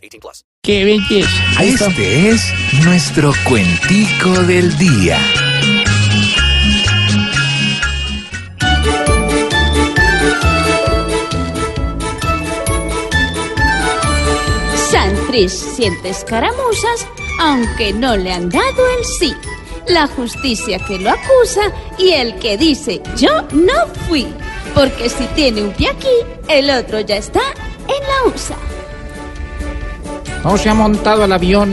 18 0.00 0.20
plus. 0.20 0.44
¡Qué 0.62 0.84
belleza! 0.84 1.62
Este 1.62 2.30
es 2.30 2.42
nuestro 2.84 3.32
cuentico 3.46 4.30
del 4.42 4.76
día. 4.78 5.18
Santrich 14.90 15.50
siente 15.50 16.10
escaramuzas, 16.10 17.06
aunque 17.40 17.92
no 17.92 18.16
le 18.16 18.32
han 18.32 18.48
dado 18.48 18.90
el 18.98 19.04
sí. 19.04 19.34
La 19.86 20.06
justicia 20.06 20.78
que 20.86 20.98
lo 20.98 21.10
acusa 21.10 21.72
y 21.98 22.10
el 22.10 22.38
que 22.38 22.58
dice 22.58 23.00
yo 23.16 23.42
no 23.52 23.86
fui. 24.08 24.26
Porque 24.74 25.08
si 25.08 25.24
tiene 25.28 25.62
un 25.62 25.72
pie 25.72 25.90
aquí, 25.90 26.08
el 26.48 26.70
otro 26.70 27.00
ya 27.00 27.16
está 27.16 27.40
en 27.88 28.06
la 28.06 28.34
USA. 28.34 28.79
No 30.44 30.56
se 30.56 30.70
ha 30.70 30.74
montado 30.74 31.24
al 31.24 31.32
avión 31.32 31.70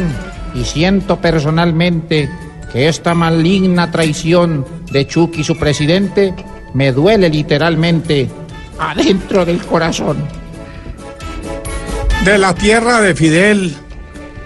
y 0.54 0.64
siento 0.66 1.22
personalmente 1.22 2.30
que 2.72 2.88
esta 2.90 3.14
maligna 3.14 3.92
traición 3.92 4.66
de 4.92 5.08
Chucky, 5.08 5.44
su 5.44 5.58
presidente, 5.58 6.34
me 6.74 6.92
duele 6.92 7.30
literalmente 7.30 8.30
adentro 8.78 9.46
del 9.46 9.62
corazón. 9.66 10.18
De 12.26 12.38
la 12.38 12.54
tierra 12.54 13.00
de 13.00 13.16
Fidel 13.16 13.76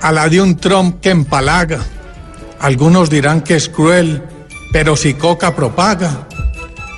a 0.01 0.11
la 0.11 0.29
de 0.29 0.41
un 0.41 0.55
Trump 0.57 0.99
que 1.01 1.09
empalaga. 1.09 1.79
Algunos 2.59 3.09
dirán 3.09 3.41
que 3.41 3.55
es 3.55 3.69
cruel, 3.69 4.21
pero 4.71 4.95
si 4.95 5.15
Coca 5.15 5.55
propaga, 5.55 6.27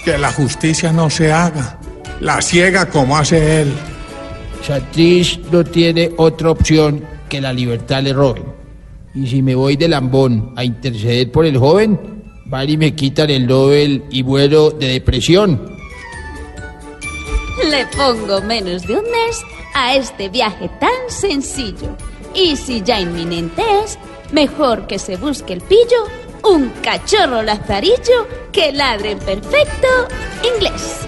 que 0.03 0.17
la 0.17 0.31
justicia 0.33 0.91
no 0.91 1.09
se 1.09 1.31
haga, 1.31 1.80
la 2.19 2.41
ciega 2.41 2.87
como 2.87 3.17
hace 3.17 3.61
él. 3.61 3.73
Santrich 4.65 5.39
no 5.52 5.63
tiene 5.63 6.11
otra 6.17 6.52
opción 6.52 7.12
que 7.34 7.42
la 7.42 7.52
libertad 7.52 8.03
le 8.03 8.14
roben. 8.14 8.44
Y 9.16 9.26
si 9.26 9.42
me 9.42 9.56
voy 9.56 9.76
de 9.76 9.88
lambón 9.88 10.53
a 10.56 10.64
interceder 10.64 11.31
por 11.31 11.48
el 11.48 11.58
joven, 11.58 12.00
van 12.45 12.70
y 12.70 12.78
me 12.78 12.94
quitan 12.94 13.31
el 13.31 13.48
Nobel 13.48 14.03
y 14.12 14.22
muero 14.22 14.70
de 14.70 14.89
depresión. 14.89 15.59
Le 17.72 17.88
pongo 17.98 18.39
menos 18.44 18.84
de 18.84 18.98
un 18.98 19.06
mes 19.06 19.42
a 19.73 19.95
este 19.95 20.30
viaje 20.30 20.70
tan 20.80 20.92
sencillo. 21.08 21.98
Y 22.36 22.56
si 22.56 22.84
ya 22.84 23.00
inminente 23.00 23.64
es, 23.84 23.98
mejor 24.31 24.86
que 24.86 25.00
se 25.00 25.17
busque 25.17 25.54
el 25.54 25.61
pillo, 25.61 26.06
un 26.44 26.70
cachorro 26.84 27.42
lazarillo 27.42 28.28
que 28.52 28.72
ladre 28.72 29.14
en 29.14 29.20
perfecto 29.20 29.88
inglés. 30.54 31.08